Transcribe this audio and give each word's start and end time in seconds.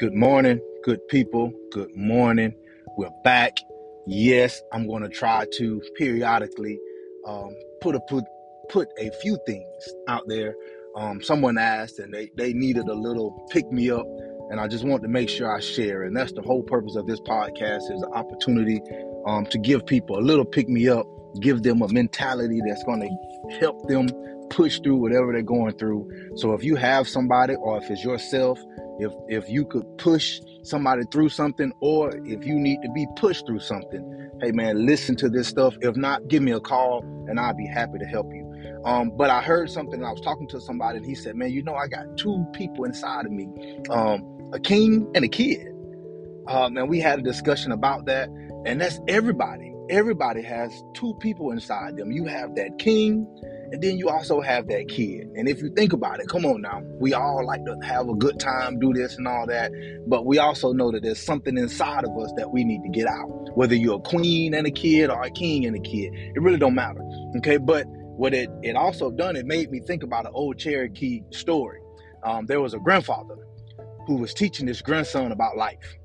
Good 0.00 0.14
morning, 0.14 0.62
good 0.82 1.06
people. 1.08 1.52
Good 1.72 1.94
morning. 1.94 2.54
We're 2.96 3.10
back. 3.22 3.58
Yes, 4.06 4.62
I'm 4.72 4.86
going 4.86 5.02
to 5.02 5.10
try 5.10 5.44
to 5.58 5.82
periodically 5.98 6.80
um, 7.26 7.54
put 7.82 7.94
a 7.94 8.00
put 8.08 8.24
put 8.70 8.88
a 8.98 9.10
few 9.20 9.38
things 9.44 9.66
out 10.08 10.26
there. 10.26 10.54
Um, 10.96 11.22
someone 11.22 11.58
asked, 11.58 11.98
and 11.98 12.14
they 12.14 12.30
they 12.34 12.54
needed 12.54 12.88
a 12.88 12.94
little 12.94 13.46
pick 13.50 13.70
me 13.70 13.90
up, 13.90 14.06
and 14.48 14.58
I 14.58 14.68
just 14.68 14.86
want 14.86 15.02
to 15.02 15.08
make 15.08 15.28
sure 15.28 15.54
I 15.54 15.60
share. 15.60 16.04
And 16.04 16.16
that's 16.16 16.32
the 16.32 16.40
whole 16.40 16.62
purpose 16.62 16.96
of 16.96 17.06
this 17.06 17.20
podcast 17.20 17.92
is 17.92 18.00
an 18.00 18.10
opportunity 18.14 18.80
um, 19.26 19.44
to 19.50 19.58
give 19.58 19.84
people 19.84 20.18
a 20.18 20.24
little 20.24 20.46
pick 20.46 20.66
me 20.66 20.88
up, 20.88 21.04
give 21.42 21.62
them 21.62 21.82
a 21.82 21.88
mentality 21.88 22.62
that's 22.66 22.84
going 22.84 23.02
to 23.02 23.58
help 23.58 23.86
them 23.86 24.08
push 24.48 24.80
through 24.80 24.96
whatever 24.96 25.30
they're 25.34 25.42
going 25.42 25.76
through. 25.76 26.10
So 26.36 26.54
if 26.54 26.64
you 26.64 26.76
have 26.76 27.06
somebody, 27.06 27.54
or 27.54 27.76
if 27.76 27.90
it's 27.90 28.02
yourself 28.02 28.58
if 29.00 29.12
if 29.28 29.48
you 29.50 29.66
could 29.66 29.86
push 29.98 30.40
somebody 30.62 31.02
through 31.12 31.30
something 31.30 31.72
or 31.80 32.10
if 32.26 32.44
you 32.46 32.58
need 32.60 32.80
to 32.82 32.90
be 32.92 33.06
pushed 33.16 33.46
through 33.46 33.60
something. 33.60 34.30
Hey 34.42 34.52
man 34.52 34.86
listen 34.86 35.16
to 35.16 35.28
this 35.28 35.48
stuff. 35.48 35.74
If 35.82 35.96
not 35.96 36.28
give 36.28 36.42
me 36.42 36.52
a 36.52 36.60
call 36.60 37.02
and 37.28 37.40
i'll 37.40 37.54
be 37.54 37.66
happy 37.66 37.98
to 37.98 38.06
help 38.06 38.28
you. 38.32 38.46
Um, 38.84 39.12
but 39.16 39.30
i 39.30 39.42
heard 39.42 39.70
something. 39.70 40.04
I 40.04 40.12
was 40.12 40.20
talking 40.22 40.48
to 40.48 40.60
somebody 40.60 40.98
and 40.98 41.06
he 41.06 41.14
said 41.14 41.36
man 41.36 41.52
you 41.52 41.62
know 41.62 41.74
i 41.74 41.88
got 41.88 42.06
two 42.18 42.44
people 42.54 42.84
inside 42.84 43.26
of 43.26 43.32
me 43.32 43.48
um, 43.90 44.50
a 44.52 44.60
king 44.60 45.10
and 45.14 45.24
a 45.24 45.28
kid. 45.28 45.66
Um, 46.48 46.76
and 46.76 46.88
we 46.88 47.00
had 47.00 47.18
a 47.20 47.22
discussion 47.22 47.72
about 47.72 48.06
that 48.06 48.28
and 48.66 48.80
that's 48.80 49.00
everybody. 49.08 49.74
Everybody 49.90 50.42
has 50.42 50.84
two 50.94 51.14
people 51.20 51.50
inside 51.50 51.96
them. 51.96 52.12
You 52.12 52.26
have 52.26 52.54
that 52.56 52.78
king 52.78 53.26
and 53.72 53.82
then 53.82 53.96
you 53.96 54.08
also 54.08 54.40
have 54.40 54.66
that 54.68 54.88
kid. 54.88 55.28
And 55.36 55.48
if 55.48 55.62
you 55.62 55.70
think 55.70 55.92
about 55.92 56.18
it, 56.18 56.28
come 56.28 56.44
on 56.44 56.60
now, 56.62 56.82
we 56.98 57.14
all 57.14 57.46
like 57.46 57.64
to 57.66 57.76
have 57.84 58.08
a 58.08 58.14
good 58.14 58.40
time, 58.40 58.80
do 58.80 58.92
this 58.92 59.16
and 59.16 59.28
all 59.28 59.46
that. 59.46 59.70
But 60.08 60.26
we 60.26 60.38
also 60.38 60.72
know 60.72 60.90
that 60.90 61.02
there's 61.02 61.24
something 61.24 61.56
inside 61.56 62.04
of 62.04 62.18
us 62.18 62.32
that 62.36 62.50
we 62.50 62.64
need 62.64 62.82
to 62.82 62.88
get 62.88 63.06
out. 63.06 63.28
Whether 63.56 63.76
you're 63.76 63.96
a 63.96 64.00
queen 64.00 64.54
and 64.54 64.66
a 64.66 64.72
kid 64.72 65.08
or 65.08 65.22
a 65.22 65.30
king 65.30 65.66
and 65.66 65.76
a 65.76 65.80
kid, 65.80 66.12
it 66.14 66.42
really 66.42 66.58
don't 66.58 66.74
matter. 66.74 67.00
Okay. 67.36 67.58
But 67.58 67.86
what 67.86 68.34
it, 68.34 68.50
it 68.62 68.74
also 68.74 69.10
done, 69.10 69.36
it 69.36 69.46
made 69.46 69.70
me 69.70 69.80
think 69.80 70.02
about 70.02 70.26
an 70.26 70.32
old 70.34 70.58
Cherokee 70.58 71.22
story. 71.30 71.80
Um, 72.24 72.46
there 72.46 72.60
was 72.60 72.74
a 72.74 72.78
grandfather 72.78 73.36
who 74.06 74.16
was 74.16 74.34
teaching 74.34 74.66
his 74.66 74.82
grandson 74.82 75.30
about 75.30 75.56
life. 75.56 75.96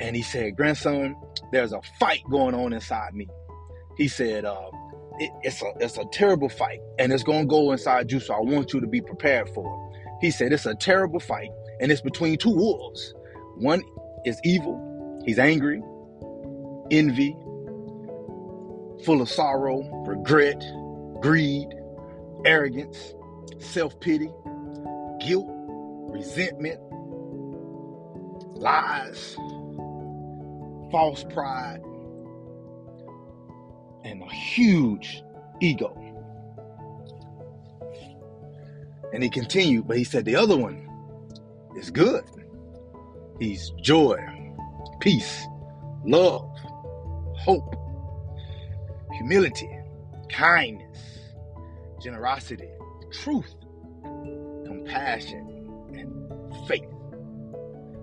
And 0.00 0.16
he 0.16 0.22
said, 0.22 0.56
Grandson, 0.56 1.14
there's 1.52 1.72
a 1.72 1.80
fight 2.00 2.22
going 2.30 2.54
on 2.54 2.72
inside 2.72 3.14
me. 3.14 3.28
He 3.96 4.08
said, 4.08 4.44
uh, 4.44 4.70
it, 5.18 5.30
it's 5.42 5.62
a 5.62 5.72
it's 5.80 5.98
a 5.98 6.04
terrible 6.06 6.48
fight 6.48 6.80
and 6.98 7.12
it's 7.12 7.22
gonna 7.22 7.46
go 7.46 7.72
inside 7.72 8.10
you 8.10 8.20
so 8.20 8.34
i 8.34 8.40
want 8.40 8.72
you 8.72 8.80
to 8.80 8.86
be 8.86 9.00
prepared 9.00 9.48
for 9.50 9.66
it. 9.66 10.00
He 10.20 10.30
said 10.30 10.52
it's 10.52 10.66
a 10.66 10.74
terrible 10.74 11.20
fight 11.20 11.50
and 11.80 11.90
it's 11.92 12.00
between 12.00 12.38
two 12.38 12.54
wolves. 12.54 13.14
One 13.56 13.82
is 14.24 14.40
evil 14.44 15.20
he's 15.24 15.38
angry 15.38 15.82
envy 16.90 17.36
full 19.04 19.20
of 19.20 19.28
sorrow 19.28 19.82
regret 20.06 20.60
greed 21.20 21.68
arrogance 22.44 23.14
self-pity 23.58 24.30
guilt 25.20 25.46
resentment 26.10 26.80
lies 28.56 29.36
false 30.90 31.24
pride 31.24 31.80
and 34.04 34.22
a 34.22 34.32
huge 34.32 35.22
ego. 35.60 36.00
And 39.12 39.22
he 39.22 39.30
continued, 39.30 39.86
but 39.86 39.96
he 39.96 40.04
said 40.04 40.24
the 40.24 40.36
other 40.36 40.56
one 40.56 40.88
is 41.76 41.90
good. 41.90 42.24
He's 43.40 43.70
joy, 43.80 44.18
peace, 45.00 45.46
love, 46.04 46.50
hope, 47.36 47.74
humility, 49.12 49.70
kindness, 50.28 50.98
generosity, 52.02 52.68
truth, 53.12 53.54
compassion, 54.64 55.90
and 55.94 56.68
faith. 56.68 56.88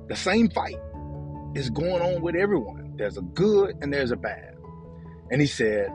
The 0.07 0.15
same 0.15 0.49
fight 0.49 0.79
is 1.55 1.69
going 1.69 2.01
on 2.01 2.21
with 2.21 2.35
everyone. 2.35 2.93
There's 2.97 3.17
a 3.17 3.21
good 3.21 3.77
and 3.81 3.93
there's 3.93 4.11
a 4.11 4.17
bad. 4.17 4.50
And 5.31 5.39
he 5.39 5.47
said, 5.47 5.87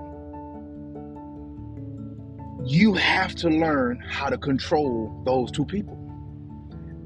You 2.64 2.94
have 2.94 3.34
to 3.36 3.48
learn 3.48 4.00
how 4.00 4.30
to 4.30 4.38
control 4.38 5.22
those 5.26 5.50
two 5.50 5.66
people. 5.66 5.94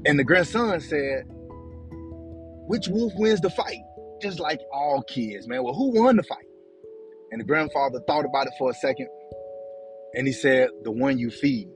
And 0.05 0.17
the 0.17 0.23
grandson 0.23 0.79
said, 0.79 1.25
Which 2.67 2.87
wolf 2.87 3.13
wins 3.17 3.41
the 3.41 3.49
fight? 3.49 3.81
Just 4.21 4.39
like 4.39 4.59
all 4.73 5.03
kids, 5.03 5.47
man. 5.47 5.63
Well, 5.63 5.73
who 5.73 5.91
won 5.91 6.15
the 6.15 6.23
fight? 6.23 6.45
And 7.31 7.41
the 7.41 7.45
grandfather 7.45 7.99
thought 8.07 8.25
about 8.25 8.47
it 8.47 8.53
for 8.57 8.71
a 8.71 8.73
second. 8.73 9.09
And 10.13 10.25
he 10.25 10.33
said, 10.33 10.69
The 10.83 10.91
one 10.91 11.17
you 11.17 11.29
feed. 11.29 11.67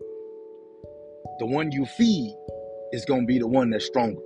The 1.40 1.46
one 1.46 1.72
you 1.72 1.86
feed 1.86 2.34
is 2.94 3.04
going 3.04 3.22
to 3.22 3.26
be 3.28 3.40
the 3.40 3.48
one 3.48 3.72
that's 3.72 3.86
stronger. 3.86 4.22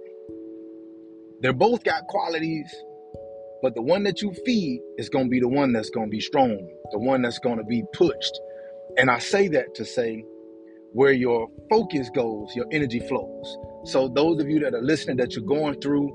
They're 1.41 1.53
both 1.53 1.83
got 1.83 2.05
qualities 2.07 2.71
but 3.61 3.75
the 3.75 3.81
one 3.81 4.03
that 4.03 4.21
you 4.21 4.33
feed 4.45 4.81
is 4.97 5.09
going 5.09 5.25
to 5.25 5.29
be 5.29 5.39
the 5.39 5.47
one 5.47 5.73
that's 5.73 5.89
going 5.89 6.07
to 6.07 6.11
be 6.11 6.21
strong, 6.21 6.57
the 6.91 6.99
one 6.99 7.21
that's 7.21 7.39
going 7.39 7.57
to 7.57 7.63
be 7.63 7.83
pushed. 7.93 8.39
And 8.97 9.09
I 9.09 9.19
say 9.19 9.47
that 9.49 9.75
to 9.75 9.85
say 9.85 10.23
where 10.93 11.11
your 11.11 11.47
focus 11.69 12.09
goes, 12.09 12.55
your 12.55 12.65
energy 12.71 12.99
flows. 12.99 13.57
So, 13.85 14.07
those 14.07 14.41
of 14.41 14.49
you 14.49 14.59
that 14.61 14.73
are 14.73 14.81
listening, 14.81 15.17
that 15.17 15.35
you're 15.35 15.45
going 15.45 15.79
through 15.81 16.09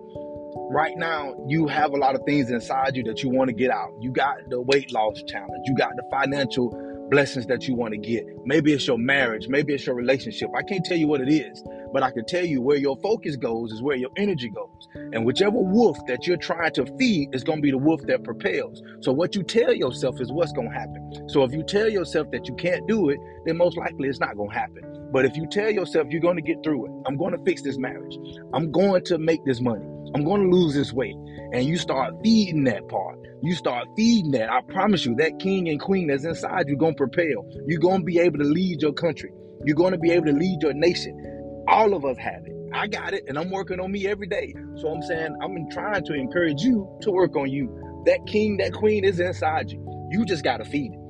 right 0.71 0.97
now, 0.97 1.35
you 1.49 1.67
have 1.69 1.93
a 1.93 1.97
lot 1.97 2.15
of 2.15 2.23
things 2.27 2.51
inside 2.51 2.97
you 2.97 3.03
that 3.05 3.23
you 3.23 3.31
want 3.31 3.49
to 3.49 3.55
get 3.55 3.71
out. 3.71 3.91
You 4.01 4.13
got 4.13 4.37
the 4.49 4.61
weight 4.61 4.93
loss 4.93 5.23
challenge, 5.29 5.63
you 5.67 5.75
got 5.77 5.91
the 5.97 6.05
financial 6.11 6.71
blessings 7.15 7.47
that 7.47 7.69
you 7.69 7.77
want 7.77 7.93
to 7.93 7.97
get. 7.97 8.27
Maybe 8.45 8.73
it's 8.73 8.89
your 8.89 8.99
marriage, 8.99 9.47
maybe 9.47 9.73
it's 9.73 9.87
your 9.87 9.95
relationship. 9.95 10.51
I 10.57 10.65
can't 10.65 10.85
tell 10.85 10.97
you 10.97 11.07
what 11.07 11.21
it 11.21 11.29
is, 11.29 11.63
but 11.93 12.03
I 12.03 12.11
can 12.11 12.25
tell 12.25 12.45
you 12.45 12.61
where 12.61 12.77
your 12.77 12.97
focus 12.97 13.37
goes 13.37 13.71
is 13.71 13.81
where 13.81 13.95
your 13.95 14.11
energy 14.17 14.49
goes. 14.49 14.89
And 15.13 15.25
whichever 15.25 15.57
wolf 15.57 15.97
that 16.09 16.27
you're 16.27 16.37
trying 16.37 16.73
to 16.73 16.87
feed 16.99 17.33
is 17.33 17.45
going 17.45 17.59
to 17.59 17.63
be 17.63 17.71
the 17.71 17.79
wolf 17.79 18.01
that 18.09 18.25
propels. 18.25 18.83
So 19.01 19.13
what 19.13 19.37
you 19.37 19.45
tell 19.45 19.73
yourself 19.73 20.21
is 20.21 20.33
what's 20.33 20.51
going 20.51 20.71
to 20.71 20.75
happen. 20.75 21.29
So 21.29 21.45
if 21.45 21.53
you 21.53 21.63
tell 21.63 21.89
yourself 21.89 22.33
that 22.33 22.49
you 22.49 22.57
can't 22.57 22.85
do 22.89 23.11
it, 23.11 23.21
then 23.47 23.59
most 23.59 23.77
likely 23.77 24.09
it's 24.09 24.19
not 24.19 24.37
going 24.37 24.51
to 24.51 24.57
happen. 24.57 25.09
But 25.13 25.25
if 25.25 25.37
you 25.37 25.47
tell 25.47 25.71
yourself 25.71 26.09
you're 26.11 26.21
going 26.21 26.35
to 26.35 26.43
get 26.43 26.65
through 26.65 26.87
it, 26.87 26.93
I'm 27.07 27.17
going 27.17 27.39
to 27.39 27.45
fix 27.45 27.63
this 27.63 27.79
marriage, 27.79 28.19
I'm 28.53 28.73
going 28.73 29.05
to 29.05 29.19
make 29.19 29.45
this 29.45 29.61
money, 29.61 29.87
I'm 30.15 30.25
going 30.25 30.49
to 30.49 30.57
lose 30.57 30.75
this 30.75 30.93
weight, 30.93 31.17
and 31.53 31.65
you 31.65 31.77
start 31.77 32.15
feeding 32.23 32.65
that 32.65 32.89
part, 32.89 33.19
you 33.43 33.55
start 33.55 33.89
feeding 33.97 34.31
that, 34.33 34.49
I 34.49 34.61
promise 34.69 35.05
you, 35.05 35.17
that 35.17 35.41
king 35.41 35.69
and 35.69 35.81
queen 35.81 36.07
that's 36.07 36.25
inside 36.25 36.69
you 36.69 36.77
going 36.77 36.95
to 36.95 36.99
propel. 36.99 37.45
You're 37.67 37.81
going 37.81 38.01
to 38.01 38.05
be 38.05 38.21
able 38.21 38.39
to 38.39 38.45
lead 38.45 38.81
your 38.81 38.93
country. 38.93 39.33
You're 39.65 39.77
going 39.77 39.93
to 39.93 39.99
be 39.99 40.13
able 40.13 40.27
to 40.27 40.33
lead 40.33 40.63
your 40.63 40.73
nation. 40.73 41.65
All 41.67 41.95
of 41.95 42.05
us 42.05 42.17
have 42.19 42.47
it. 42.47 42.53
I 42.73 42.87
got 42.87 43.13
it, 43.13 43.25
and 43.27 43.39
I'm 43.39 43.51
working 43.51 43.81
on 43.81 43.91
me 43.91 44.07
every 44.07 44.29
day. 44.29 44.55
So 44.77 44.89
I'm 44.89 45.03
saying 45.03 45.37
I'm 45.43 45.69
trying 45.71 46.05
to 46.05 46.15
encourage 46.15 46.63
you 46.63 46.89
to 47.03 47.11
work 47.11 47.37
on 47.37 47.51
you. 47.51 48.03
That 48.07 48.21
king, 48.27 48.59
that 48.59 48.73
queen 48.73 49.05
is 49.05 49.19
inside 49.19 49.71
you. 49.71 50.09
You 50.13 50.25
just 50.25 50.45
got 50.45 50.59
to 50.59 50.65
feed 50.65 50.93
it. 50.93 51.01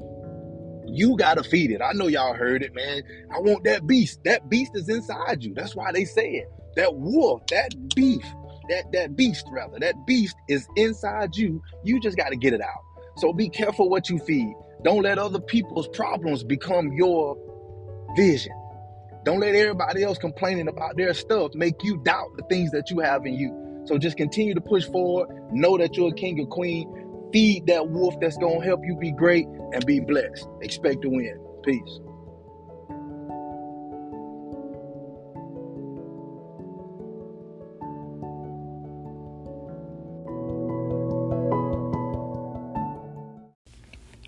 You 0.87 1.17
got 1.17 1.35
to 1.35 1.43
feed 1.43 1.73
it. 1.73 1.83
I 1.83 1.93
know 1.93 2.07
y'all 2.07 2.35
heard 2.35 2.63
it, 2.63 2.75
man. 2.75 3.03
I 3.35 3.41
want 3.41 3.65
that 3.65 3.87
beast. 3.87 4.21
That 4.25 4.49
beast 4.49 4.73
is 4.75 4.89
inside 4.89 5.43
you. 5.43 5.53
That's 5.55 5.75
why 5.75 5.93
they 5.93 6.05
say 6.05 6.31
it. 6.31 6.49
That 6.77 6.95
wolf, 6.95 7.43
that 7.49 7.71
beef, 7.95 8.25
that 8.69 8.93
that 8.93 9.17
beast 9.17 9.47
rather, 9.51 9.79
that 9.81 10.07
beast 10.07 10.37
is 10.49 10.67
inside 10.77 11.37
you. 11.37 11.63
You 11.83 12.01
just 12.01 12.17
got 12.17 12.31
to 12.31 12.37
get 12.37 12.53
it 12.53 12.61
out. 12.61 12.83
So 13.17 13.33
be 13.33 13.49
careful 13.49 13.89
what 13.89 14.11
you 14.11 14.19
feed. 14.19 14.55
Don't 14.83 15.03
let 15.03 15.19
other 15.19 15.41
people's 15.41 15.89
problems 15.89 16.45
become 16.45 16.93
your 16.93 17.37
vision. 18.17 18.53
Don't 19.25 19.41
let 19.41 19.55
everybody 19.55 20.03
else 20.03 20.19
complaining 20.19 20.69
about 20.69 20.97
their 20.97 21.15
stuff 21.15 21.53
make 21.55 21.83
you 21.83 21.97
doubt 22.05 22.37
the 22.37 22.43
things 22.51 22.71
that 22.73 22.91
you 22.91 23.01
have 23.01 23.25
in 23.25 23.35
you. 23.35 23.83
So 23.87 23.97
just 23.99 24.17
continue 24.17 24.55
to 24.55 24.61
push 24.61 24.85
forward. 24.85 25.29
Know 25.53 25.79
that 25.79 25.97
you're 25.97 26.11
a 26.11 26.15
king 26.15 26.41
or 26.41 26.47
queen. 26.47 27.31
Feed 27.33 27.67
that 27.67 27.89
wolf 27.89 28.15
that's 28.21 28.37
going 28.37 28.61
to 28.61 28.67
help 28.67 28.81
you 28.85 28.97
be 28.97 29.13
great 29.13 29.47
and 29.47 29.85
be 29.87 30.01
blessed. 30.01 30.47
Expect 30.61 31.03
to 31.03 31.09
win. 31.09 31.39
Peace. 31.63 32.01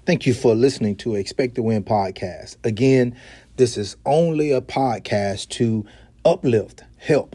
Thank 0.07 0.25
you 0.25 0.35
for 0.35 0.55
listening 0.55 0.95
to 0.99 1.17
Expect 1.17 1.57
to 1.57 1.65
Win 1.65 1.83
podcast. 1.83 2.59
Again, 2.63 3.17
this 3.57 3.77
is 3.77 3.97
only 4.07 4.53
a 4.53 4.61
podcast 4.61 5.49
to 5.49 5.85
uplift, 6.25 6.85
help. 6.97 7.35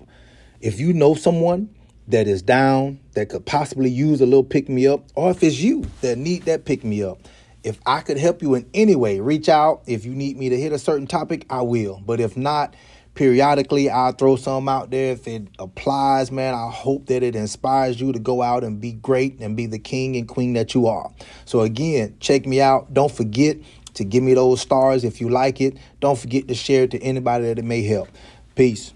If 0.62 0.80
you 0.80 0.94
know 0.94 1.14
someone 1.14 1.76
that 2.08 2.30
is 2.30 2.42
down, 2.42 3.02
that 3.12 3.28
could 3.28 3.46
possibly 3.46 3.90
use 3.90 4.22
a 4.22 4.26
little 4.26 4.46
pick 4.46 4.70
me 4.70 4.88
up, 4.88 5.04
or 5.16 5.32
if 5.32 5.44
it's 5.44 5.60
you 5.60 5.84
that 6.00 6.18
need 6.18 6.44
that 6.44 6.64
pick 6.64 6.86
me 6.86 7.04
up, 7.04 7.20
if 7.66 7.78
I 7.86 8.00
could 8.00 8.18
help 8.18 8.42
you 8.42 8.56
in 8.56 8.66
any 8.74 8.96
way, 8.96 9.20
reach 9.20 9.50
out. 9.50 9.82
If 9.86 10.06
you 10.06 10.16
need 10.16 10.38
me 10.38 10.48
to 10.48 10.58
hit 10.58 10.72
a 10.72 10.80
certain 10.80 11.08
topic, 11.08 11.46
I 11.50 11.64
will. 11.64 12.02
But 12.06 12.22
if 12.22 12.38
not, 12.38 12.74
Periodically, 13.14 13.90
I'll 13.90 14.14
throw 14.14 14.38
some 14.38 14.70
out 14.70 14.90
there 14.90 15.12
if 15.12 15.28
it 15.28 15.48
applies, 15.60 16.32
man. 16.32 16.54
I 16.54 16.70
hope 16.70 17.08
that 17.08 17.24
it 17.24 17.36
inspires 17.36 18.00
you 18.00 18.14
to 18.14 18.20
go 18.20 18.42
out 18.42 18.64
and 18.64 18.80
be 18.80 18.94
great 18.94 19.40
and 19.42 19.56
be 19.58 19.66
the 19.66 19.80
king 19.80 20.16
and 20.16 20.28
queen 20.28 20.54
that 20.54 20.74
you 20.74 20.88
are. 20.88 21.12
So, 21.46 21.62
again, 21.62 22.16
check 22.20 22.46
me 22.46 22.62
out. 22.62 22.94
Don't 22.94 23.12
forget 23.12 23.58
to 23.96 24.06
give 24.06 24.24
me 24.24 24.34
those 24.34 24.62
stars 24.62 25.04
if 25.04 25.20
you 25.20 25.30
like 25.30 25.60
it. 25.60 25.78
Don't 26.00 26.18
forget 26.18 26.48
to 26.48 26.56
share 26.56 26.84
it 26.84 26.92
to 26.92 27.00
anybody 27.00 27.46
that 27.46 27.60
it 27.60 27.66
may 27.66 27.84
help. 27.84 28.08
Peace. 28.56 28.94